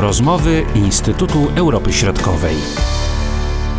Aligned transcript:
Rozmowy 0.00 0.62
Instytutu 0.74 1.38
Europy 1.56 1.92
Środkowej. 1.92 2.54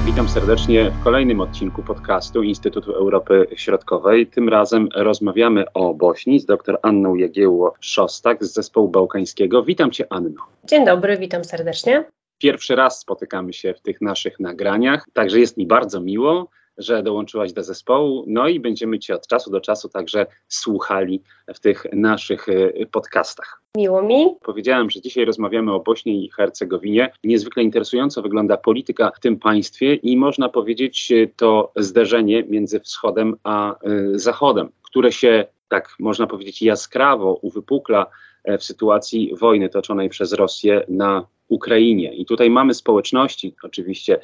Witam 0.06 0.30
serdecznie 0.30 0.92
w 0.92 1.04
kolejnym 1.04 1.42
odcinku 1.42 1.84
podcastu 1.84 2.44
Instytutu 2.44 2.92
Europy 2.92 3.48
Środkowej. 3.56 4.28
Tym 4.28 4.50
razem 4.50 4.90
rozmawiamy 4.96 5.74
o 5.74 5.94
Bośni 5.94 6.40
z 6.40 6.46
dr 6.46 6.80
Anną 6.82 7.16
Jagiełło-Szostak 7.16 8.46
z 8.46 8.54
Zespołu 8.54 8.90
Bałkańskiego. 8.90 9.64
Witam 9.64 9.92
Cię, 9.92 10.06
Anno. 10.10 10.42
Dzień 10.64 10.86
dobry, 10.86 11.18
witam 11.18 11.44
serdecznie. 11.44 12.06
Pierwszy 12.38 12.76
raz 12.76 13.00
spotykamy 13.00 13.54
się 13.54 13.74
w 13.74 13.82
tych 13.82 14.02
naszych 14.02 14.40
nagraniach, 14.40 15.06
także 15.14 15.40
jest 15.40 15.58
mi 15.58 15.68
bardzo 15.68 16.02
miło 16.02 16.50
że 16.78 17.04
dołączyłaś 17.04 17.54
do 17.54 17.64
zespołu. 17.64 18.24
No 18.28 18.48
i 18.48 18.60
będziemy 18.60 19.00
Cię 19.00 19.16
od 19.16 19.28
czasu 19.28 19.52
do 19.52 19.62
czasu 19.62 19.90
także 19.90 20.26
słuchali 20.48 21.22
w 21.56 21.60
tych 21.60 21.86
naszych 21.94 22.50
y, 22.50 22.88
podcastach. 22.92 23.62
Miło 23.78 24.02
mi. 24.02 24.26
Powiedziałem, 24.44 24.90
że 24.90 25.02
dzisiaj 25.02 25.26
rozmawiamy 25.26 25.74
o 25.74 25.80
Bośni 25.80 26.26
i 26.26 26.32
Hercegowinie. 26.32 27.12
Niezwykle 27.24 27.64
interesująco 27.64 28.22
wygląda 28.22 28.58
polityka 28.58 29.12
w 29.16 29.20
tym 29.20 29.40
państwie 29.40 29.94
i 29.96 30.18
można 30.18 30.50
powiedzieć 30.50 31.12
y, 31.12 31.32
to 31.36 31.72
zderzenie 31.76 32.44
między 32.44 32.80
wschodem 32.80 33.36
a 33.44 33.76
y, 33.88 34.20
zachodem, 34.20 34.70
które 34.84 35.12
się 35.12 35.46
tak 35.70 35.96
można 36.00 36.28
powiedzieć 36.28 36.62
jaskrawo 36.62 37.34
uwypukla 37.42 38.06
e, 38.44 38.58
w 38.58 38.64
sytuacji 38.64 39.32
wojny 39.36 39.70
toczonej 39.70 40.10
przez 40.10 40.34
Rosję 40.34 40.86
na 40.90 41.26
Ukrainie. 41.48 42.14
I 42.14 42.26
tutaj 42.26 42.50
mamy 42.50 42.74
społeczności, 42.74 43.56
oczywiście, 43.64 44.20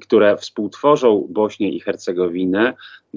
które 0.00 0.36
współtworzą 0.36 1.26
Bośnię 1.30 1.70
i 1.70 1.80
Hercegowinę, 1.80 2.74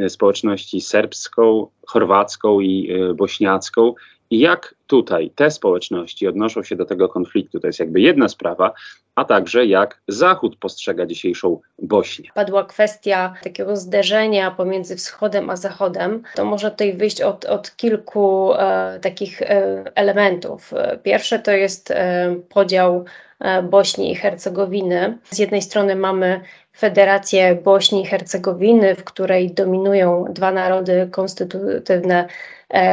społeczności 0.08 0.82
serbską, 0.82 1.68
chorwacką 1.88 2.60
i 2.60 2.92
e, 2.92 3.14
bośniacką. 3.14 3.94
Jak 4.32 4.76
tutaj 4.88 5.32
te 5.36 5.52
społeczności 5.52 6.28
odnoszą 6.28 6.64
się 6.64 6.76
do 6.76 6.86
tego 6.86 7.10
konfliktu, 7.10 7.60
to 7.60 7.68
jest 7.68 7.80
jakby 7.80 8.02
jedna 8.02 8.30
sprawa, 8.30 8.74
a 9.16 9.26
także 9.26 9.66
jak 9.66 10.02
Zachód 10.08 10.56
postrzega 10.56 11.06
dzisiejszą 11.06 11.60
Bośnię. 11.80 12.30
Padła 12.34 12.66
kwestia 12.66 13.34
takiego 13.44 13.76
zderzenia 13.76 14.52
pomiędzy 14.52 14.96
wschodem 14.96 15.50
a 15.50 15.56
zachodem. 15.56 16.24
To 16.36 16.46
może 16.46 16.72
tutaj 16.72 16.94
wyjść 16.94 17.22
od, 17.22 17.46
od 17.46 17.76
kilku 17.76 18.54
e, 18.54 19.00
takich 19.02 19.42
e, 19.42 19.84
elementów. 19.96 20.74
Pierwsze 21.04 21.40
to 21.40 21.52
jest 21.52 21.92
e, 21.92 22.36
podział 22.50 23.06
e, 23.40 23.64
Bośni 23.64 24.12
i 24.12 24.16
Hercegowiny. 24.16 25.18
Z 25.24 25.40
jednej 25.40 25.62
strony 25.62 25.96
mamy 25.96 26.42
Federację 26.78 27.56
Bośni 27.56 28.02
i 28.02 28.06
Hercegowiny, 28.06 28.96
w 28.96 29.04
której 29.04 29.52
dominują 29.52 30.26
dwa 30.30 30.52
narody 30.52 31.10
konstytutywne 31.12 32.28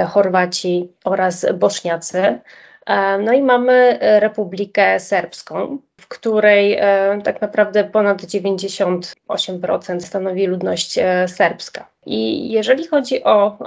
Chorwaci 0.09 0.93
oraz 1.05 1.47
Bośniacy. 1.55 2.41
E, 2.87 3.19
no 3.19 3.33
i 3.33 3.43
mamy 3.43 3.99
Republikę 4.01 5.01
Serbską, 5.01 5.79
w 6.01 6.09
której 6.09 6.75
e, 6.75 7.21
tak 7.25 7.41
naprawdę 7.41 7.85
ponad 7.85 8.23
98% 8.23 10.01
stanowi 10.01 10.47
ludność 10.47 10.99
serbska. 11.27 11.89
I 12.07 12.51
jeżeli 12.51 12.87
chodzi 12.87 13.25
o, 13.25 13.59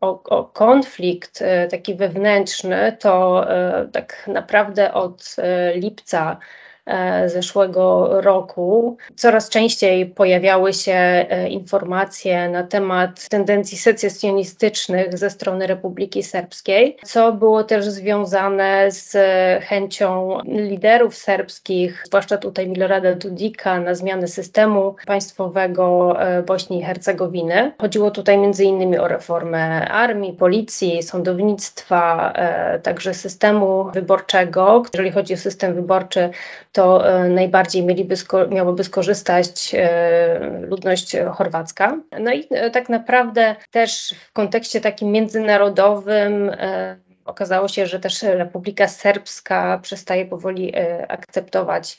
o, 0.00 0.22
o, 0.22 0.44
konflikt 0.44 1.44
taki 1.70 1.94
wewnętrzny, 1.94 2.96
to 3.00 3.46
tak 3.92 4.24
naprawdę 4.28 4.94
od 4.94 5.36
lipca 5.74 6.36
E, 6.40 6.63
zeszłego 7.26 8.08
roku 8.20 8.96
coraz 9.16 9.48
częściej 9.48 10.06
pojawiały 10.06 10.72
się 10.72 10.92
e, 10.92 11.48
informacje 11.48 12.48
na 12.48 12.62
temat 12.62 13.28
tendencji 13.28 13.78
secesjonistycznych 13.78 15.18
ze 15.18 15.30
strony 15.30 15.66
Republiki 15.66 16.22
Serbskiej, 16.22 16.96
co 17.04 17.32
było 17.32 17.64
też 17.64 17.84
związane 17.84 18.90
z 18.90 19.16
chęcią 19.64 20.38
liderów 20.44 21.16
serbskich, 21.16 22.02
zwłaszcza 22.06 22.36
tutaj 22.36 22.68
Milorada 22.68 23.14
Dudika, 23.14 23.80
na 23.80 23.94
zmianę 23.94 24.28
systemu 24.28 24.96
państwowego 25.06 26.16
e, 26.20 26.42
Bośni 26.42 26.78
i 26.78 26.82
Hercegowiny. 26.82 27.72
Chodziło 27.80 28.10
tutaj 28.10 28.38
między 28.38 28.64
innymi 28.64 28.98
o 28.98 29.08
reformę 29.08 29.88
armii, 29.88 30.32
policji, 30.32 31.02
sądownictwa, 31.02 32.32
także 32.82 33.14
systemu 33.14 33.90
wyborczego. 33.94 34.82
Jeżeli 34.94 35.10
chodzi 35.10 35.34
o 35.34 35.36
system 35.36 35.74
wyborczy, 35.74 36.30
to 36.74 37.08
e, 37.08 37.28
najbardziej 37.28 37.84
mieliby 37.84 38.14
miałoby 38.50 38.84
skorzystać 38.84 39.74
e, 39.74 40.60
ludność 40.60 41.16
chorwacka. 41.32 42.00
No 42.20 42.32
i 42.32 42.46
e, 42.50 42.70
tak 42.70 42.88
naprawdę 42.88 43.56
też 43.70 44.14
w 44.28 44.32
kontekście 44.32 44.80
takim 44.80 45.12
międzynarodowym 45.12 46.50
okazało 47.24 47.68
się, 47.68 47.86
że 47.86 48.00
też 48.00 48.22
Republika 48.22 48.88
Serbska 48.88 49.78
przestaje 49.82 50.26
powoli 50.26 50.72
akceptować 51.08 51.96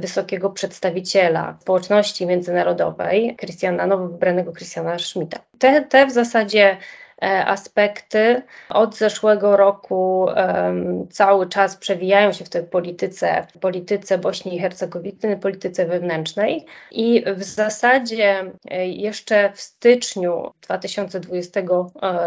wysokiego 0.00 0.50
przedstawiciela 0.50 1.56
społeczności 1.60 2.26
międzynarodowej, 2.26 3.36
Christiana, 3.36 3.86
nowo 3.86 4.08
wybranego 4.08 4.52
Christiana 4.52 4.98
Schmidta. 4.98 5.38
Te, 5.58 5.82
te 5.82 6.06
w 6.06 6.12
zasadzie 6.12 6.76
aspekty. 7.24 8.42
Od 8.68 8.96
zeszłego 8.96 9.56
roku 9.56 10.26
um, 10.36 11.08
cały 11.08 11.48
czas 11.48 11.76
przewijają 11.76 12.32
się 12.32 12.44
w 12.44 12.48
tej 12.48 12.62
polityce, 12.62 13.46
polityce 13.60 14.18
Bośni 14.18 14.56
i 14.56 14.58
Hercegowiny, 14.58 15.36
polityce 15.36 15.86
wewnętrznej. 15.86 16.66
I 16.90 17.24
w 17.36 17.42
zasadzie 17.42 18.52
e, 18.70 18.88
jeszcze 18.88 19.52
w 19.52 19.60
styczniu 19.60 20.50
2020 20.62 21.60
e, 21.60 21.64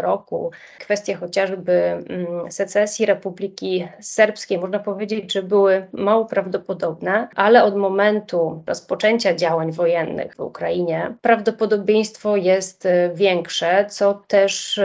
roku 0.02 0.50
kwestie 0.78 1.14
chociażby 1.14 2.04
um, 2.10 2.52
secesji 2.52 3.06
Republiki 3.06 3.88
Serbskiej 4.00 4.58
można 4.58 4.78
powiedzieć, 4.78 5.32
że 5.32 5.42
były 5.42 5.86
mało 5.92 6.24
prawdopodobne, 6.24 7.28
ale 7.36 7.64
od 7.64 7.76
momentu 7.76 8.62
rozpoczęcia 8.66 9.34
działań 9.34 9.72
wojennych 9.72 10.34
w 10.36 10.40
Ukrainie 10.40 11.14
prawdopodobieństwo 11.22 12.36
jest 12.36 12.88
większe, 13.14 13.86
co 13.90 14.14
też 14.14 14.80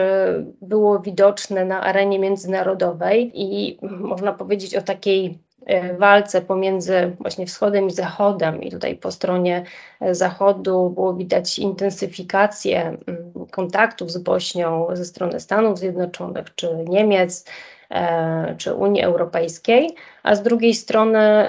było 0.61 0.99
widoczne 0.99 1.65
na 1.65 1.81
arenie 1.81 2.19
międzynarodowej 2.19 3.31
i 3.33 3.77
można 3.81 4.33
powiedzieć 4.33 4.75
o 4.75 4.81
takiej 4.81 5.39
e, 5.65 5.97
walce 5.97 6.41
pomiędzy 6.41 7.15
właśnie 7.19 7.45
wschodem 7.45 7.87
i 7.87 7.91
zachodem 7.91 8.63
i 8.63 8.71
tutaj 8.71 8.95
po 8.95 9.11
stronie 9.11 9.63
e, 10.01 10.15
zachodu 10.15 10.89
było 10.89 11.13
widać 11.13 11.59
intensyfikację 11.59 12.81
mm, 13.07 13.33
kontaktów 13.51 14.11
z 14.11 14.17
Bośnią 14.17 14.87
ze 14.93 15.05
strony 15.05 15.39
Stanów 15.39 15.79
Zjednoczonych 15.79 16.55
czy 16.55 16.85
Niemiec 16.87 17.45
e, 17.91 18.55
czy 18.57 18.73
Unii 18.73 19.01
Europejskiej, 19.03 19.95
a 20.23 20.35
z 20.35 20.43
drugiej 20.43 20.73
strony 20.73 21.47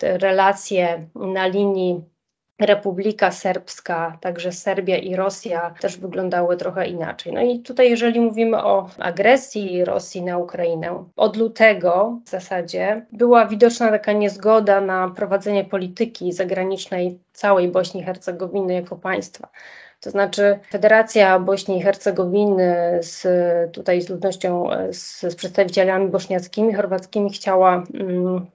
relacje 0.00 1.06
na 1.14 1.46
linii 1.46 2.02
Republika 2.58 3.30
Serbska, 3.30 4.18
także 4.20 4.52
Serbia 4.52 4.96
i 4.96 5.16
Rosja 5.16 5.74
też 5.80 5.96
wyglądały 5.98 6.56
trochę 6.56 6.86
inaczej. 6.86 7.32
No 7.32 7.40
i 7.40 7.60
tutaj, 7.60 7.90
jeżeli 7.90 8.20
mówimy 8.20 8.64
o 8.64 8.90
agresji 8.98 9.84
Rosji 9.84 10.22
na 10.22 10.38
Ukrainę, 10.38 11.04
od 11.16 11.36
lutego 11.36 12.20
w 12.24 12.28
zasadzie 12.28 13.06
była 13.12 13.46
widoczna 13.46 13.90
taka 13.90 14.12
niezgoda 14.12 14.80
na 14.80 15.08
prowadzenie 15.08 15.64
polityki 15.64 16.32
zagranicznej 16.32 17.18
całej 17.32 17.68
Bośni 17.68 18.00
i 18.00 18.04
Hercegowiny 18.04 18.74
jako 18.74 18.96
państwa. 18.96 19.48
To 20.00 20.10
znaczy 20.10 20.58
Federacja 20.70 21.38
Bośni 21.38 21.78
i 21.78 21.82
Hercegowiny 21.82 22.98
z, 23.02 23.26
tutaj 23.72 24.02
z 24.02 24.08
ludnością, 24.08 24.68
z, 24.92 25.20
z 25.20 25.34
przedstawicielami 25.34 26.08
bośniackimi, 26.08 26.74
chorwackimi 26.74 27.30
chciała 27.30 27.84
mm, 27.94 28.46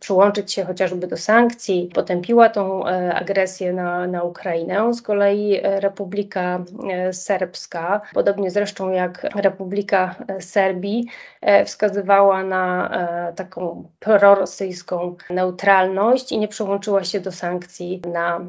przyłączyć 0.00 0.52
się 0.52 0.64
chociażby 0.64 1.06
do 1.06 1.16
sankcji, 1.16 1.90
potępiła 1.94 2.48
tą 2.48 2.86
e, 2.86 3.14
agresję 3.14 3.72
na, 3.72 4.06
na 4.06 4.22
Ukrainę. 4.22 4.94
Z 4.94 5.02
kolei 5.02 5.60
Republika 5.62 6.64
e, 6.90 7.12
Serbska, 7.12 8.00
podobnie 8.14 8.50
zresztą 8.50 8.90
jak 8.90 9.26
Republika 9.36 10.14
Serbii, 10.40 11.06
e, 11.40 11.64
wskazywała 11.64 12.44
na 12.44 12.90
taką 13.36 13.88
prorosyjską 14.00 15.16
neutralność 15.30 16.32
i 16.32 16.38
nie 16.38 16.48
przyłączyła 16.48 17.04
się 17.04 17.20
do 17.20 17.32
sankcji 17.32 18.02
na 18.12 18.40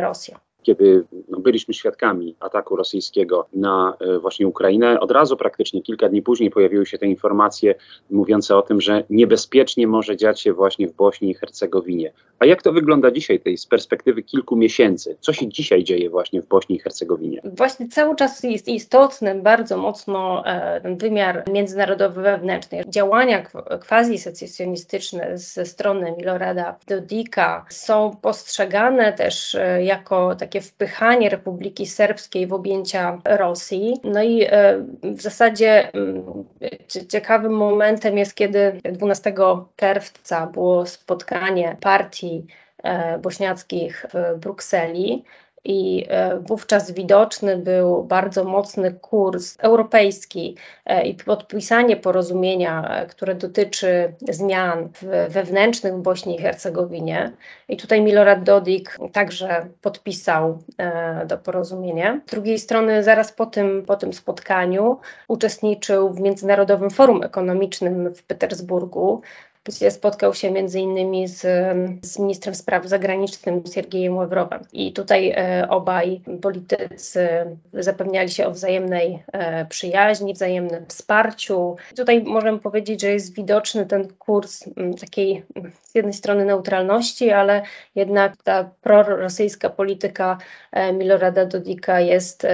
Rosję 0.00 0.47
kiedy 0.68 1.04
no, 1.28 1.40
byliśmy 1.40 1.74
świadkami 1.74 2.36
ataku 2.40 2.76
rosyjskiego 2.76 3.46
na 3.52 3.96
e, 4.00 4.18
właśnie 4.18 4.46
Ukrainę, 4.46 5.00
od 5.00 5.10
razu 5.10 5.36
praktycznie 5.36 5.82
kilka 5.82 6.08
dni 6.08 6.22
później 6.22 6.50
pojawiły 6.50 6.86
się 6.86 6.98
te 6.98 7.06
informacje 7.06 7.74
mówiące 8.10 8.56
o 8.56 8.62
tym, 8.62 8.80
że 8.80 9.04
niebezpiecznie 9.10 9.86
może 9.86 10.16
dziać 10.16 10.40
się 10.40 10.52
właśnie 10.52 10.88
w 10.88 10.92
Bośni 10.92 11.30
i 11.30 11.34
Hercegowinie. 11.34 12.12
A 12.38 12.46
jak 12.46 12.62
to 12.62 12.72
wygląda 12.72 13.10
dzisiaj 13.10 13.40
tej 13.40 13.58
z 13.58 13.66
perspektywy 13.66 14.22
kilku 14.22 14.56
miesięcy? 14.56 15.16
Co 15.20 15.32
się 15.32 15.48
dzisiaj 15.48 15.84
dzieje 15.84 16.10
właśnie 16.10 16.42
w 16.42 16.46
Bośni 16.46 16.76
i 16.76 16.78
Hercegowinie? 16.78 17.40
Właśnie 17.44 17.88
cały 17.88 18.16
czas 18.16 18.42
jest 18.42 18.68
istotny 18.68 19.34
bardzo 19.34 19.76
mocno 19.76 20.46
e, 20.46 20.80
ten 20.80 20.96
wymiar 20.96 21.44
międzynarodowy 21.52 22.22
wewnętrzny. 22.22 22.84
Działania 22.88 23.42
quasi-secesjonistyczne 23.88 25.38
ze 25.38 25.66
strony 25.66 26.14
Milorada 26.18 26.76
Dodika 26.86 27.66
są 27.68 28.16
postrzegane 28.22 29.12
też 29.12 29.54
e, 29.54 29.84
jako 29.84 30.34
takie 30.34 30.57
takie 30.58 30.70
wpychanie 30.70 31.28
Republiki 31.28 31.86
Serbskiej 31.86 32.46
w 32.46 32.52
objęcia 32.52 33.20
Rosji. 33.24 34.00
No 34.04 34.22
i 34.22 34.46
w 35.02 35.20
zasadzie 35.20 35.92
mm, 35.92 36.44
ciekawym 37.08 37.52
momentem 37.52 38.18
jest, 38.18 38.34
kiedy 38.34 38.80
12 38.92 39.34
czerwca 39.76 40.46
było 40.46 40.86
spotkanie 40.86 41.76
partii 41.80 42.46
bośniackich 43.22 44.06
w 44.14 44.38
Brukseli 44.38 45.24
i 45.64 46.06
e, 46.08 46.40
wówczas 46.40 46.90
widoczny 46.90 47.56
był 47.56 48.04
bardzo 48.04 48.44
mocny 48.44 48.92
kurs 48.92 49.56
europejski 49.58 50.56
e, 50.86 51.06
i 51.06 51.14
podpisanie 51.14 51.96
porozumienia, 51.96 52.88
e, 52.88 53.06
które 53.06 53.34
dotyczy 53.34 54.14
zmian 54.28 54.88
wewnętrznych 55.28 55.94
w 55.94 56.02
Bośni 56.02 56.36
i 56.36 56.42
Hercegowinie. 56.42 57.32
I 57.68 57.76
tutaj 57.76 58.00
Milorad 58.00 58.42
Dodik 58.42 58.96
także 59.12 59.66
podpisał 59.82 60.58
to 61.28 61.38
porozumienie. 61.38 62.20
Z 62.26 62.30
drugiej 62.30 62.58
strony, 62.58 63.04
zaraz 63.04 63.32
po 63.32 63.46
tym, 63.46 63.84
po 63.86 63.96
tym 63.96 64.12
spotkaniu 64.12 64.98
uczestniczył 65.28 66.12
w 66.12 66.20
Międzynarodowym 66.20 66.90
Forum 66.90 67.22
Ekonomicznym 67.22 68.14
w 68.14 68.22
Petersburgu, 68.22 69.22
spotkał 69.90 70.34
się 70.34 70.50
między 70.50 70.80
innymi 70.80 71.28
z, 71.28 71.40
z 72.02 72.18
ministrem 72.18 72.54
spraw 72.54 72.86
zagranicznych 72.86 73.64
Siergiejem 73.74 74.16
Ławrowem. 74.16 74.60
I 74.72 74.92
tutaj 74.92 75.30
e, 75.30 75.66
obaj 75.68 76.20
politycy 76.42 77.28
zapewniali 77.72 78.30
się 78.30 78.46
o 78.46 78.50
wzajemnej 78.50 79.22
e, 79.32 79.66
przyjaźni, 79.66 80.34
wzajemnym 80.34 80.86
wsparciu. 80.86 81.76
I 81.92 81.94
tutaj 81.94 82.22
możemy 82.22 82.58
powiedzieć, 82.58 83.00
że 83.00 83.08
jest 83.08 83.34
widoczny 83.34 83.86
ten 83.86 84.08
kurs 84.08 84.64
takiej 85.00 85.44
z 85.82 85.94
jednej 85.94 86.14
strony 86.14 86.44
neutralności, 86.44 87.30
ale 87.30 87.62
jednak 87.94 88.36
ta 88.42 88.70
prorosyjska 88.82 89.70
polityka 89.70 90.38
e, 90.72 90.92
Milorada 90.92 91.46
Dodika 91.46 92.00
jest 92.00 92.46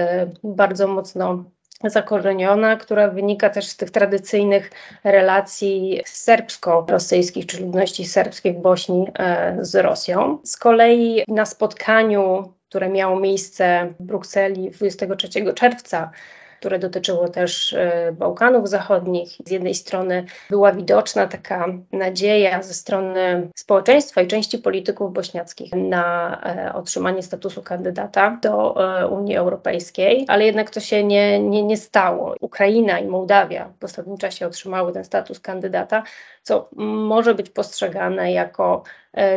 bardzo 0.43 0.87
mocno 0.87 1.43
zakorzeniona, 1.83 2.75
która 2.75 3.07
wynika 3.07 3.49
też 3.49 3.67
z 3.67 3.77
tych 3.77 3.91
tradycyjnych 3.91 4.71
relacji 5.03 6.01
serbsko-rosyjskich, 6.05 7.45
czy 7.45 7.61
ludności 7.61 8.05
serbskiej 8.05 8.53
w 8.53 8.57
Bośni 8.57 9.07
e, 9.19 9.57
z 9.61 9.75
Rosją. 9.75 10.39
Z 10.43 10.57
kolei 10.57 11.23
na 11.27 11.45
spotkaniu, 11.45 12.53
które 12.69 12.89
miało 12.89 13.19
miejsce 13.19 13.93
w 13.99 14.03
Brukseli 14.03 14.71
23 14.71 15.53
czerwca 15.53 16.11
które 16.65 16.79
dotyczyło 16.79 17.29
też 17.29 17.73
e, 17.73 18.11
Bałkanów 18.11 18.69
Zachodnich. 18.69 19.29
Z 19.45 19.51
jednej 19.51 19.75
strony 19.75 20.25
była 20.49 20.71
widoczna 20.71 21.27
taka 21.27 21.67
nadzieja 21.91 22.63
ze 22.63 22.73
strony 22.73 23.49
społeczeństwa 23.55 24.21
i 24.21 24.27
części 24.27 24.57
polityków 24.57 25.13
bośniackich 25.13 25.73
na 25.73 26.37
e, 26.45 26.73
otrzymanie 26.73 27.23
statusu 27.23 27.63
kandydata 27.63 28.39
do 28.41 28.75
e, 29.01 29.07
Unii 29.07 29.35
Europejskiej, 29.35 30.25
ale 30.27 30.45
jednak 30.45 30.69
to 30.69 30.79
się 30.79 31.03
nie, 31.03 31.39
nie, 31.39 31.63
nie 31.63 31.77
stało. 31.77 32.35
Ukraina 32.41 32.99
i 32.99 33.07
Mołdawia 33.07 33.69
w 33.79 33.83
ostatnim 33.83 34.17
czasie 34.17 34.47
otrzymały 34.47 34.93
ten 34.93 35.03
status 35.03 35.39
kandydata, 35.39 36.03
co 36.43 36.69
może 36.75 37.35
być 37.35 37.49
postrzegane 37.49 38.31
jako 38.31 38.83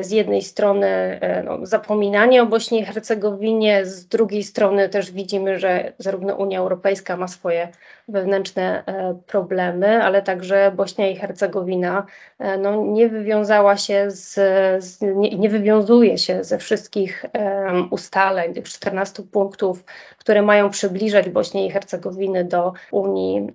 z 0.01 0.11
jednej 0.11 0.43
strony 0.43 0.87
e, 0.87 1.43
no, 1.43 1.67
zapominanie 1.67 2.43
o 2.43 2.47
Bośni 2.47 2.81
i 2.81 2.85
Hercegowinie, 2.85 3.87
z 3.87 4.07
drugiej 4.07 4.43
strony 4.43 4.89
też 4.89 5.13
widzimy, 5.13 5.59
że 5.59 5.93
zarówno 5.99 6.35
Unia 6.35 6.59
Europejska 6.59 7.17
ma 7.17 7.29
swoje 7.29 7.69
wewnętrzne 8.09 8.85
e, 8.87 9.19
problemy, 9.27 10.03
ale 10.03 10.23
także 10.23 10.73
Bośnia 10.77 11.09
i 11.09 11.17
Hercegowina 11.17 12.07
no, 12.59 12.85
nie 12.85 13.09
wywiązała 13.09 13.77
się 13.77 14.11
z, 14.11 14.35
z 14.85 15.01
nie, 15.01 15.37
nie, 15.37 15.49
wywiązuje 15.49 16.19
się 16.19 16.45
ze 16.45 16.59
wszystkich 16.59 17.25
um, 17.35 17.89
ustaleń, 17.91 18.55
tych 18.55 18.69
14 18.69 19.23
punktów, 19.23 19.85
które 20.19 20.43
mają 20.43 20.71
przybliżać 20.71 21.29
Bośnię 21.29 21.67
i 21.67 21.71
Hercegowinę 21.71 22.45
do 22.45 22.73
Unii 22.93 23.47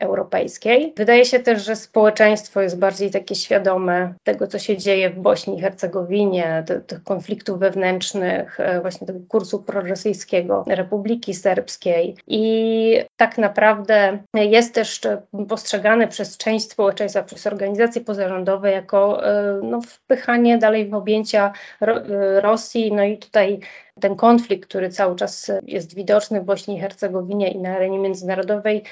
Europejskiej. 0.00 0.92
Wydaje 0.96 1.24
się 1.24 1.40
też, 1.40 1.64
że 1.64 1.76
społeczeństwo 1.76 2.60
jest 2.60 2.78
bardziej 2.78 3.10
takie 3.10 3.34
świadome 3.34 4.14
tego, 4.24 4.46
co 4.46 4.58
się 4.58 4.76
dzieje 4.76 5.10
w 5.10 5.18
Bośni 5.18 5.60
Hercegowinie, 5.64 6.64
tych 6.86 7.02
konfliktów 7.04 7.58
wewnętrznych, 7.58 8.60
e, 8.60 8.80
właśnie 8.80 9.06
tego 9.06 9.20
kursu 9.28 9.62
prorosyjskiego 9.62 10.64
Republiki 10.68 11.34
Serbskiej. 11.34 12.16
I 12.26 13.04
tak 13.16 13.38
naprawdę 13.38 14.18
jest 14.34 14.74
też 14.74 15.00
postrzegane 15.48 16.08
przez 16.08 16.36
część 16.36 16.70
społeczeństwa, 16.70 17.22
przez 17.22 17.46
organizacje 17.46 18.00
pozarządowe 18.00 18.70
jako 18.70 19.26
e, 19.26 19.60
no, 19.62 19.80
wpychanie 19.80 20.58
dalej 20.58 20.88
w 20.88 20.94
objęcia 20.94 21.52
e, 21.80 22.40
Rosji. 22.40 22.92
No 22.92 23.04
i 23.04 23.18
tutaj 23.18 23.60
ten 24.00 24.16
konflikt, 24.16 24.68
który 24.68 24.88
cały 24.88 25.16
czas 25.16 25.52
jest 25.62 25.94
widoczny 25.94 26.40
w 26.40 26.44
Bośni 26.44 26.76
i 26.76 26.80
Hercegowinie 26.80 27.50
i 27.50 27.58
na 27.58 27.76
arenie 27.76 27.98
międzynarodowej, 27.98 28.82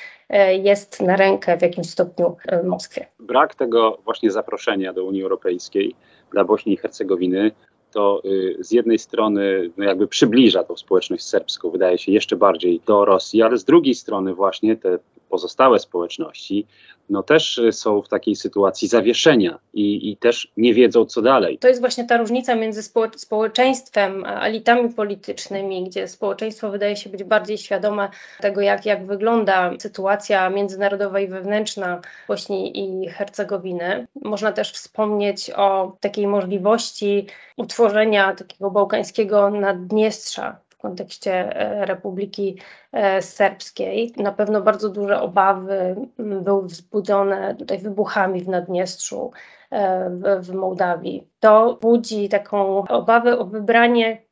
jest 0.63 1.01
na 1.01 1.17
rękę 1.17 1.59
w 1.59 1.63
jakimś 1.63 1.91
stopniu 1.91 2.37
Moskwie. 2.65 3.07
Brak 3.19 3.55
tego 3.55 3.99
właśnie 4.05 4.31
zaproszenia 4.31 4.93
do 4.93 5.05
Unii 5.05 5.23
Europejskiej 5.23 5.95
dla 6.33 6.45
Bośni 6.45 6.73
i 6.73 6.77
Hercegowiny, 6.77 7.51
to 7.93 8.23
y, 8.25 8.57
z 8.61 8.71
jednej 8.71 8.99
strony 8.99 9.71
no 9.77 9.85
jakby 9.85 10.09
przybliża 10.09 10.65
tą 10.65 10.77
społeczność 10.77 11.25
serbską, 11.25 11.71
wydaje 11.71 11.99
się, 11.99 12.13
jeszcze 12.13 12.37
bardziej 12.37 12.81
do 12.87 13.05
Rosji, 13.05 13.43
ale 13.43 13.59
z 13.59 13.65
drugiej 13.65 13.95
strony 13.95 14.35
właśnie 14.35 14.77
te 14.77 14.99
pozostałe 15.33 15.79
społeczności 15.79 16.67
no 17.11 17.23
też 17.23 17.59
y, 17.59 17.73
są 17.73 18.03
w 18.03 18.09
takiej 18.09 18.37
sytuacji 18.37 18.89
zawieszenia 18.89 19.59
i, 19.75 20.11
i 20.11 20.17
też 20.17 20.53
nie 20.57 20.75
wiedzą, 20.75 21.05
co 21.05 21.23
dalej. 21.23 21.59
To 21.59 21.69
jest 21.69 21.81
właśnie 21.81 22.05
ta 22.05 22.17
różnica 22.17 22.55
między 22.55 22.83
społeczeństwem 23.17 24.25
a 24.25 24.47
elitami 24.47 24.89
politycznymi, 24.95 25.85
gdzie 25.85 26.09
społeczeństwo 26.09 26.71
wydaje 26.71 26.97
się 26.97 27.11
być 27.11 27.25
bardziej 27.25 27.59
świadome 27.59 28.09
tego, 28.41 28.61
jak, 28.61 28.87
jak 28.87 29.07
wygląda 29.07 29.71
sytuacja 29.79 30.51
międzynarodowa 30.51 31.21
i 31.21 31.29
wewnętrzna 31.29 32.01
Bośni 32.29 32.79
i 32.79 33.09
Hercegowiny. 33.09 34.07
Można 34.23 34.53
też 34.53 34.73
wspomnieć 34.73 35.51
o 35.51 35.97
takiej 36.01 36.27
możliwości 36.27 37.27
utworzenia 37.57 38.35
takiego 38.35 38.71
bałkańskiego 38.71 39.51
naddniestrza 39.51 40.57
kontekście 40.83 41.57
e, 41.57 41.87
Republiki 41.87 42.59
e, 42.93 43.23
Serbskiej. 43.23 44.13
Na 44.17 44.33
pewno 44.33 44.63
bardzo 44.63 44.89
duże 44.89 45.21
obawy 45.21 45.97
były 46.19 46.67
wzbudzone 46.67 47.55
tutaj 47.55 47.79
wybuchami 47.79 48.41
w 48.41 48.49
Naddniestrzu, 48.49 49.31
e, 49.71 50.11
w, 50.11 50.47
w 50.47 50.55
Mołdawii. 50.55 51.29
To 51.41 51.79
budzi 51.81 52.29
taką 52.29 52.89
obawę 52.89 53.39
o 53.39 53.45
wybranie 53.45 54.32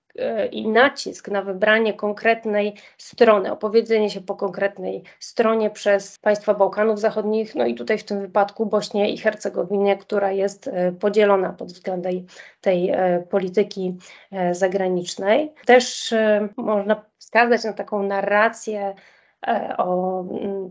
i 0.50 0.68
nacisk 0.68 1.28
na 1.28 1.42
wybranie 1.42 1.94
konkretnej 1.94 2.74
strony, 2.98 3.52
opowiedzenie 3.52 4.10
się 4.10 4.20
po 4.20 4.34
konkretnej 4.34 5.02
stronie 5.18 5.70
przez 5.70 6.18
państwa 6.18 6.54
Bałkanów 6.54 7.00
Zachodnich, 7.00 7.54
no 7.54 7.66
i 7.66 7.74
tutaj 7.74 7.98
w 7.98 8.04
tym 8.04 8.20
wypadku 8.20 8.66
Bośnię 8.66 9.10
i 9.10 9.18
Hercegowinie, 9.18 9.96
która 9.96 10.32
jest 10.32 10.68
e, 10.68 10.92
podzielona 10.92 11.52
pod 11.52 11.68
względem 11.68 12.26
tej 12.60 12.90
e, 12.90 13.24
polityki 13.30 13.96
zagranicznej. 14.52 15.52
Też 15.66 16.14
można 16.56 17.04
wskazać 17.18 17.64
na 17.64 17.72
taką 17.72 18.02
narrację 18.02 18.94
o 19.78 20.24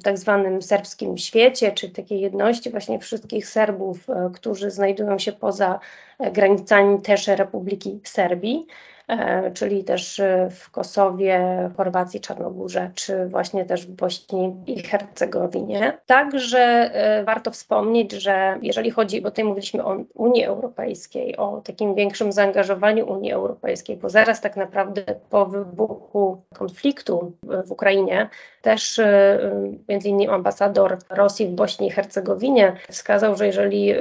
tak 0.03 0.17
zwanym 0.17 0.61
serbskim 0.61 1.17
świecie, 1.17 1.71
czy 1.71 1.89
takiej 1.89 2.19
jedności 2.21 2.69
właśnie 2.69 2.99
wszystkich 2.99 3.47
Serbów, 3.47 4.07
którzy 4.33 4.71
znajdują 4.71 5.19
się 5.19 5.31
poza 5.31 5.79
granicami 6.19 7.01
też 7.01 7.27
Republiki 7.27 7.99
Serbii. 8.03 8.67
E, 9.09 9.51
czyli 9.51 9.83
też 9.83 10.19
e, 10.19 10.49
w 10.51 10.71
Kosowie, 10.71 11.69
Chorwacji, 11.77 12.19
Czarnogórze, 12.19 12.91
czy 12.95 13.25
właśnie 13.25 13.65
też 13.65 13.87
w 13.87 13.91
Bośni 13.91 14.55
i 14.67 14.83
Hercegowinie. 14.83 15.97
Także 16.05 16.59
e, 16.59 17.23
warto 17.23 17.51
wspomnieć, 17.51 18.11
że 18.11 18.59
jeżeli 18.61 18.91
chodzi, 18.91 19.21
bo 19.21 19.29
tutaj 19.29 19.45
mówiliśmy 19.45 19.85
o 19.85 19.97
Unii 20.13 20.43
Europejskiej, 20.43 21.37
o 21.37 21.61
takim 21.61 21.95
większym 21.95 22.31
zaangażowaniu 22.31 23.11
Unii 23.11 23.31
Europejskiej, 23.31 23.97
bo 23.97 24.09
zaraz 24.09 24.41
tak 24.41 24.57
naprawdę 24.57 25.03
po 25.29 25.45
wybuchu 25.45 26.41
konfliktu 26.55 27.31
w 27.65 27.71
Ukrainie 27.71 28.29
też 28.61 29.01
między 29.89 30.09
innymi 30.09 30.29
ambasador 30.29 30.97
Rosji 31.09 31.47
w 31.47 31.51
Bośni 31.51 31.87
i 31.87 31.91
Hercegowinie 31.91 32.75
wskazał, 32.89 33.35
że 33.35 33.47
jeżeli 33.47 33.93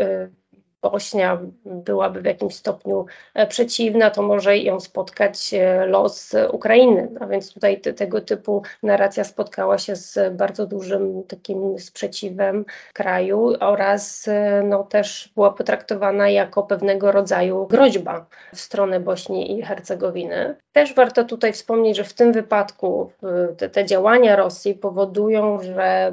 Bośnia 0.83 1.39
byłaby 1.65 2.23
w 2.23 2.25
jakimś 2.25 2.55
stopniu 2.55 3.07
e, 3.35 3.47
przeciwna, 3.47 4.11
to 4.11 4.23
może 4.23 4.59
ją 4.59 4.81
spotkać 4.81 5.55
e, 5.55 5.87
los 5.87 6.35
Ukrainy. 6.53 7.09
A 7.21 7.27
więc 7.27 7.55
tutaj 7.55 7.81
te, 7.81 7.93
tego 7.93 8.21
typu 8.21 8.63
narracja 8.83 9.25
spotkała 9.25 9.79
się 9.79 9.97
z 9.97 10.37
bardzo 10.37 10.67
dużym 10.67 11.23
takim 11.23 11.79
sprzeciwem 11.79 12.65
kraju 12.93 13.55
oraz 13.61 14.29
e, 14.29 14.63
no, 14.65 14.85
też 14.85 15.33
była 15.35 15.51
potraktowana 15.53 16.29
jako 16.29 16.63
pewnego 16.63 17.13
rodzaju 17.13 17.67
groźba 17.67 18.27
w 18.55 18.61
stronę 18.61 19.01
Bośni 19.01 19.59
i 19.59 19.63
Hercegowiny. 19.63 20.57
Też 20.73 20.95
warto 20.95 21.25
tutaj 21.25 21.53
wspomnieć, 21.53 21.97
że 21.97 22.05
w 22.05 22.15
tym 22.15 22.33
wypadku 22.33 23.13
te, 23.57 23.69
te 23.69 23.85
działania 23.85 24.37
Rosji 24.37 24.75
powodują, 24.75 25.61
że 25.63 26.13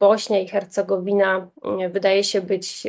Bośnia 0.00 0.38
i 0.38 0.48
Hercegowina 0.48 1.48
wydaje 1.90 2.24
się 2.24 2.40
być 2.40 2.86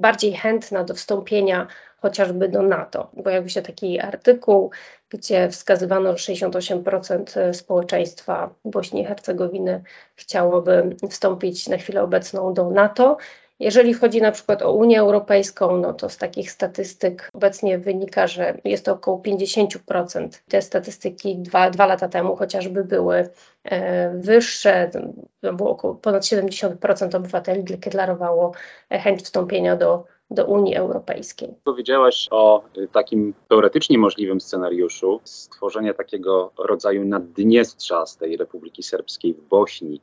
bardziej 0.00 0.32
chętna 0.32 0.84
do 0.84 0.94
wstąpienia 0.94 1.66
chociażby 2.02 2.48
do 2.48 2.62
NATO. 2.62 3.10
Pojawił 3.24 3.48
się 3.48 3.62
taki 3.62 4.00
artykuł, 4.00 4.70
gdzie 5.08 5.50
wskazywano, 5.50 6.16
że 6.16 6.32
68% 6.32 7.52
społeczeństwa 7.52 8.54
Bośni 8.64 9.00
i 9.00 9.04
Hercegowiny 9.04 9.82
chciałoby 10.14 10.96
wstąpić 11.10 11.68
na 11.68 11.76
chwilę 11.76 12.02
obecną 12.02 12.54
do 12.54 12.70
NATO. 12.70 13.16
Jeżeli 13.60 13.94
chodzi 13.94 14.22
na 14.22 14.32
przykład 14.32 14.62
o 14.62 14.72
Unię 14.72 15.00
Europejską, 15.00 15.76
no 15.76 15.92
to 15.92 16.08
z 16.08 16.16
takich 16.16 16.50
statystyk 16.50 17.30
obecnie 17.32 17.78
wynika, 17.78 18.26
że 18.26 18.58
jest 18.64 18.84
to 18.84 18.92
około 18.92 19.18
50%. 19.18 20.28
Te 20.48 20.62
statystyki 20.62 21.36
dwa, 21.38 21.70
dwa 21.70 21.86
lata 21.86 22.08
temu 22.08 22.36
chociażby 22.36 22.84
były 22.84 23.28
e, 23.64 24.10
wyższe, 24.18 24.90
było 25.42 25.70
około 25.70 25.94
ponad 25.94 26.22
70% 26.22 27.16
obywateli 27.16 27.64
deklarowało 27.64 28.52
chęć 28.90 29.22
wstąpienia 29.22 29.76
do 29.76 30.04
do 30.30 30.46
Unii 30.46 30.76
Europejskiej. 30.76 31.54
Powiedziałaś 31.64 32.28
o 32.30 32.62
y, 32.78 32.88
takim 32.92 33.34
teoretycznie 33.48 33.98
możliwym 33.98 34.40
scenariuszu 34.40 35.20
stworzenia 35.24 35.94
takiego 35.94 36.52
rodzaju 36.58 37.04
naddniestrza 37.04 38.06
z 38.06 38.16
tej 38.16 38.36
Republiki 38.36 38.82
Serbskiej 38.82 39.34
w 39.34 39.40
Bośni. 39.40 40.00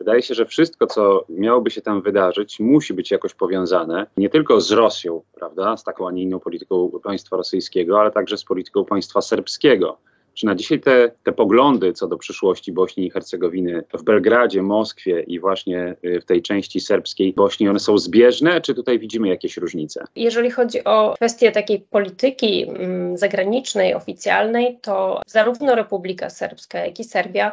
Wydaje 0.00 0.22
się, 0.22 0.34
że 0.34 0.46
wszystko, 0.46 0.86
co 0.86 1.24
miałoby 1.28 1.70
się 1.70 1.82
tam 1.82 2.02
wydarzyć, 2.02 2.60
musi 2.60 2.94
być 2.94 3.10
jakoś 3.10 3.34
powiązane 3.34 4.06
nie 4.16 4.30
tylko 4.30 4.60
z 4.60 4.70
Rosją, 4.70 5.22
prawda, 5.34 5.76
z 5.76 5.84
taką, 5.84 6.08
a 6.08 6.12
nie 6.12 6.22
inną 6.22 6.40
polityką 6.40 6.90
państwa 7.02 7.36
rosyjskiego, 7.36 8.00
ale 8.00 8.10
także 8.10 8.36
z 8.36 8.44
polityką 8.44 8.84
państwa 8.84 9.20
serbskiego. 9.20 9.98
Czy 10.34 10.46
na 10.46 10.54
dzisiaj 10.54 10.80
te, 10.80 11.10
te 11.24 11.32
poglądy 11.32 11.92
co 11.92 12.08
do 12.08 12.16
przyszłości 12.16 12.72
Bośni 12.72 13.06
i 13.06 13.10
Hercegowiny 13.10 13.84
w 13.94 14.02
Belgradzie, 14.02 14.62
Moskwie 14.62 15.20
i 15.20 15.40
właśnie 15.40 15.96
y, 16.04 16.20
w 16.20 16.24
tej 16.24 16.42
części 16.42 16.80
serbskiej 16.80 17.32
Bośni, 17.32 17.68
one 17.68 17.80
są 17.80 17.98
zbieżne, 17.98 18.60
czy 18.60 18.74
tutaj 18.74 18.98
widzimy 18.98 19.28
jakieś 19.28 19.56
różnice? 19.56 20.04
Jeżeli 20.16 20.50
chodzi 20.50 20.84
o 20.84 21.14
kwestię 21.16 21.52
takiej 21.52 21.80
polityki 21.80 22.68
mm, 22.68 23.16
zagranicznej, 23.16 23.94
oficjalnej, 23.94 24.78
to 24.82 25.22
zarówno 25.26 25.74
Republika 25.74 26.30
Serbska, 26.30 26.78
jak 26.78 27.00
i 27.00 27.04
Serbia 27.04 27.52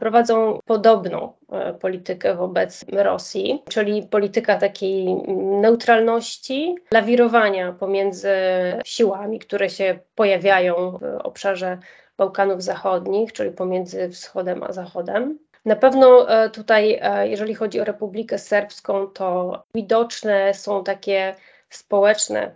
prowadzą 0.00 0.58
podobną 0.64 1.32
e, 1.52 1.74
politykę 1.74 2.34
wobec 2.34 2.84
Rosji, 2.92 3.62
czyli 3.68 4.02
polityka 4.02 4.58
takiej 4.58 5.14
neutralności, 5.60 6.74
lawirowania 6.92 7.72
pomiędzy 7.72 8.28
siłami, 8.84 9.38
które 9.38 9.70
się 9.70 9.98
pojawiają 10.14 10.98
w 10.98 11.02
obszarze 11.26 11.78
Bałkanów 12.16 12.62
Zachodnich, 12.62 13.32
czyli 13.32 13.50
pomiędzy 13.50 14.10
wschodem 14.10 14.62
a 14.62 14.72
zachodem. 14.72 15.38
Na 15.64 15.76
pewno 15.76 16.28
e, 16.30 16.50
tutaj, 16.50 16.98
e, 17.02 17.28
jeżeli 17.28 17.54
chodzi 17.54 17.80
o 17.80 17.84
Republikę 17.84 18.38
Serbską, 18.38 19.06
to 19.06 19.62
widoczne 19.74 20.54
są 20.54 20.84
takie 20.84 21.34
społeczne, 21.70 22.40
e, 22.42 22.54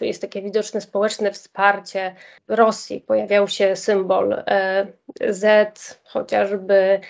jest 0.00 0.20
takie 0.20 0.42
widoczne 0.42 0.80
społeczne 0.80 1.32
wsparcie 1.32 2.14
Rosji. 2.48 3.00
Pojawiał 3.00 3.48
się 3.48 3.76
symbol 3.76 4.42
Z 5.28 6.00
chociażby, 6.04 7.00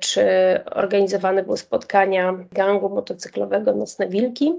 czy 0.00 0.24
organizowane 0.70 1.42
były 1.42 1.58
spotkania 1.58 2.34
gangu 2.52 2.88
motocyklowego 2.88 3.72
Nocne 3.74 4.08
Wilki 4.08 4.54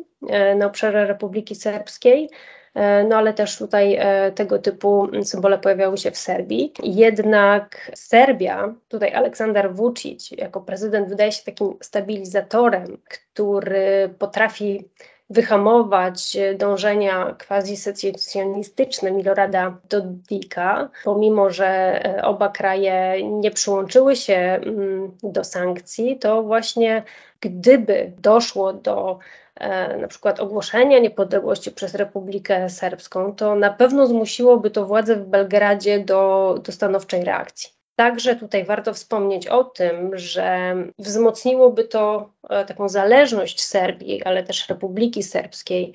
na 0.55 0.65
obszarze 0.65 1.05
Republiki 1.05 1.55
Serbskiej. 1.55 2.29
E, 2.73 3.03
no 3.03 3.15
ale 3.15 3.33
też 3.33 3.57
tutaj 3.57 3.95
e, 3.99 4.31
tego 4.31 4.59
typu 4.59 5.07
symbole 5.23 5.57
pojawiały 5.57 5.97
się 5.97 6.11
w 6.11 6.17
Serbii. 6.17 6.73
Jednak 6.83 7.91
Serbia, 7.95 8.73
tutaj 8.87 9.13
Aleksander 9.13 9.73
Vucic 9.73 10.31
jako 10.31 10.61
prezydent 10.61 11.09
wydaje 11.09 11.31
się 11.31 11.43
takim 11.43 11.73
stabilizatorem, 11.81 12.97
który 13.09 14.15
potrafi 14.19 14.89
wyhamować 15.29 16.37
dążenia 16.57 17.35
quasi-secesjonistyczne 17.47 19.11
Milorada 19.11 19.77
Dodika, 19.89 20.89
pomimo 21.03 21.49
że 21.49 21.67
e, 22.05 22.23
oba 22.23 22.49
kraje 22.49 23.23
nie 23.23 23.51
przyłączyły 23.51 24.15
się 24.15 24.35
mm, 24.35 25.11
do 25.23 25.43
sankcji, 25.43 26.19
to 26.19 26.43
właśnie 26.43 27.03
gdyby 27.41 28.11
doszło 28.17 28.73
do 28.73 29.19
E, 29.59 29.97
na 29.97 30.07
przykład 30.07 30.39
ogłoszenia 30.39 30.99
niepodległości 30.99 31.71
przez 31.71 31.95
Republikę 31.95 32.69
Serbską, 32.69 33.35
to 33.35 33.55
na 33.55 33.73
pewno 33.73 34.07
zmusiłoby 34.07 34.71
to 34.71 34.85
władze 34.85 35.15
w 35.15 35.25
Belgradzie 35.25 35.99
do, 35.99 36.55
do 36.63 36.71
stanowczej 36.71 37.23
reakcji. 37.23 37.78
Także 37.99 38.35
tutaj 38.35 38.65
warto 38.65 38.93
wspomnieć 38.93 39.47
o 39.47 39.63
tym, 39.63 40.17
że 40.17 40.75
wzmocniłoby 40.99 41.83
to 41.83 42.29
e, 42.49 42.65
taką 42.65 42.89
zależność 42.89 43.61
Serbii, 43.61 44.23
ale 44.23 44.43
też 44.43 44.69
Republiki 44.69 45.23
Serbskiej 45.23 45.93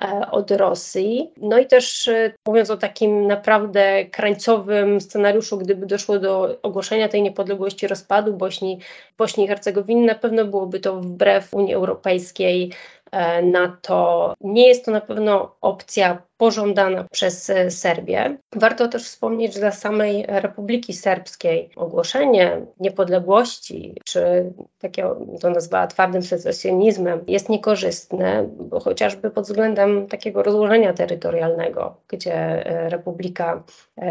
e, 0.00 0.30
od 0.30 0.50
Rosji. 0.50 1.30
No 1.36 1.58
i 1.58 1.66
też 1.66 2.10
mówiąc 2.46 2.70
o 2.70 2.76
takim 2.76 3.26
naprawdę 3.26 4.04
krańcowym 4.04 5.00
scenariuszu, 5.00 5.58
gdyby 5.58 5.86
doszło 5.86 6.18
do 6.18 6.62
ogłoszenia 6.62 7.08
tej 7.08 7.22
niepodległości, 7.22 7.86
rozpadu 7.86 8.32
Bośni, 8.32 8.78
Bośni 9.18 9.44
i 9.44 9.48
Hercegowiny, 9.48 10.06
na 10.06 10.14
pewno 10.14 10.44
byłoby 10.44 10.80
to 10.80 10.96
wbrew 10.96 11.54
Unii 11.54 11.74
Europejskiej, 11.74 12.72
E, 13.01 13.01
na 13.42 13.76
to. 13.82 14.34
Nie 14.40 14.68
jest 14.68 14.84
to 14.84 14.90
na 14.90 15.00
pewno 15.00 15.56
opcja 15.60 16.22
pożądana 16.36 17.04
przez 17.10 17.50
e, 17.50 17.70
Serbię. 17.70 18.38
Warto 18.56 18.88
też 18.88 19.04
wspomnieć, 19.04 19.54
że 19.54 19.60
dla 19.60 19.70
samej 19.70 20.24
Republiki 20.28 20.92
Serbskiej 20.92 21.70
ogłoszenie 21.76 22.66
niepodległości, 22.80 23.94
czy 24.04 24.52
takiego 24.78 25.20
to 25.40 25.50
nazwała 25.50 25.86
twardym 25.86 26.22
secesjonizmem, 26.22 27.20
jest 27.26 27.48
niekorzystne, 27.48 28.48
bo 28.58 28.80
chociażby 28.80 29.30
pod 29.30 29.44
względem 29.44 30.06
takiego 30.06 30.42
rozłożenia 30.42 30.92
terytorialnego, 30.92 31.96
gdzie 32.08 32.34
e, 32.66 32.88
Republika 32.88 33.62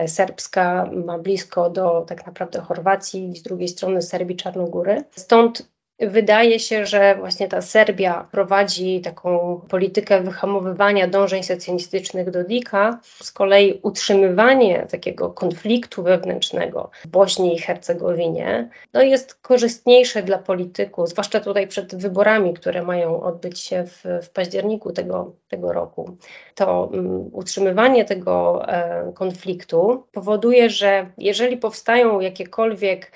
Serbska 0.08 0.90
ma 1.06 1.18
blisko 1.18 1.70
do 1.70 2.06
tak 2.08 2.26
naprawdę 2.26 2.60
Chorwacji, 2.60 3.36
z 3.36 3.44
drugiej 3.44 3.68
strony 3.68 4.02
Serbii 4.02 4.36
Czarnogóry. 4.36 5.04
Stąd 5.12 5.72
Wydaje 6.02 6.60
się, 6.60 6.86
że 6.86 7.16
właśnie 7.16 7.48
ta 7.48 7.62
Serbia 7.62 8.28
prowadzi 8.32 9.02
taką 9.02 9.62
politykę 9.70 10.22
wyhamowywania 10.22 11.08
dążeń 11.08 11.44
secjonistycznych 11.44 12.32
do 12.32 12.44
Dika. 12.44 13.00
Z 13.04 13.32
kolei 13.32 13.80
utrzymywanie 13.84 14.88
takiego 14.92 15.30
konfliktu 15.30 16.04
wewnętrznego 16.04 16.90
w 17.06 17.08
Bośni 17.08 17.56
i 17.56 17.60
Hercegowinie 17.60 18.70
no 18.94 19.02
jest 19.02 19.36
korzystniejsze 19.36 20.24
dla 20.24 20.38
polityków, 20.38 21.10
zwłaszcza 21.10 21.40
tutaj 21.40 21.68
przed 21.68 21.96
wyborami, 21.96 22.54
które 22.54 22.84
mają 22.84 23.22
odbyć 23.24 23.60
się 23.60 23.84
w, 23.84 24.04
w 24.24 24.30
październiku 24.30 24.92
tego, 24.92 25.36
tego 25.48 25.74
roku. 25.74 26.18
To 26.56 26.90
um, 26.94 27.30
utrzymywanie 27.34 28.06
tego 28.06 28.66
e, 28.68 29.12
konfliktu 29.16 30.04
powoduje, 30.12 30.70
że 30.70 31.12
jeżeli 31.18 31.58
powstają 31.58 32.20
jakiekolwiek 32.20 33.12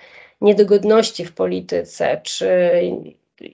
niedogodności 0.46 1.25
w 1.25 1.34
polityce, 1.34 2.22
czy 2.24 2.48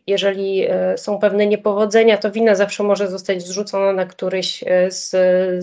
jeżeli 0.08 0.66
e, 0.70 0.98
są 0.98 1.20
pewne 1.20 1.48
niepowodzenia, 1.48 2.18
to 2.18 2.32
wina 2.32 2.56
zawsze 2.56 2.84
może 2.84 3.08
zostać 3.08 3.48
zrzucona 3.48 3.94
na 3.94 4.06
któryś 4.06 4.64
e, 4.68 4.92
z, 4.92 5.10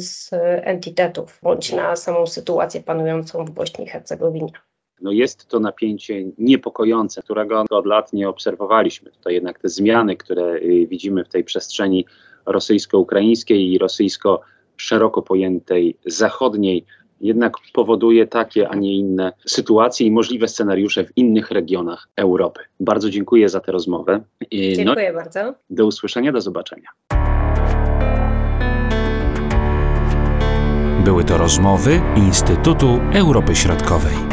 z 0.02 0.30
entitetów 0.62 1.38
bądź 1.42 1.72
na 1.72 1.96
samą 1.96 2.26
sytuację 2.26 2.82
panującą 2.82 3.44
w 3.44 3.50
Bośni 3.50 3.84
i 3.84 3.88
Hercegowinie. 3.88 4.52
No 5.00 5.12
jest 5.12 5.48
to 5.48 5.60
napięcie 5.60 6.24
niepokojące, 6.38 7.22
którego 7.22 7.64
od 7.70 7.86
lat 7.86 8.12
nie 8.12 8.28
obserwowaliśmy. 8.28 9.10
To 9.20 9.30
jednak 9.30 9.58
te 9.58 9.68
zmiany, 9.68 10.16
które 10.16 10.54
y, 10.54 10.86
widzimy 10.86 11.24
w 11.24 11.28
tej 11.28 11.44
przestrzeni 11.44 12.06
rosyjsko-ukraińskiej 12.46 13.72
i 13.72 13.78
rosyjsko 13.78 14.40
szeroko 14.76 15.22
pojętej 15.22 15.96
zachodniej 16.06 16.84
jednak 17.20 17.52
powoduje 17.72 18.26
takie, 18.26 18.68
a 18.68 18.74
nie 18.74 18.94
inne 18.96 19.32
sytuacje 19.46 20.06
i 20.06 20.10
możliwe 20.10 20.48
scenariusze 20.48 21.04
w 21.04 21.16
innych 21.16 21.50
regionach 21.50 22.08
Europy. 22.16 22.60
Bardzo 22.80 23.10
dziękuję 23.10 23.48
za 23.48 23.60
tę 23.60 23.72
rozmowę. 23.72 24.20
Dziękuję 24.52 25.12
no, 25.12 25.18
bardzo. 25.18 25.54
Do 25.70 25.86
usłyszenia, 25.86 26.32
do 26.32 26.40
zobaczenia. 26.40 26.88
Były 31.04 31.24
to 31.24 31.38
rozmowy 31.38 32.00
Instytutu 32.16 33.00
Europy 33.14 33.54
Środkowej. 33.54 34.27